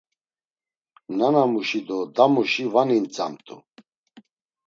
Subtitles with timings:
[1.17, 3.55] Nanamuşi do damuşi va nintzamt̆u.